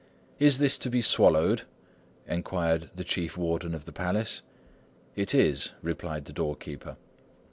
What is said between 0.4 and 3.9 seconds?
this to be swallowed?' enquired the Chief Warden of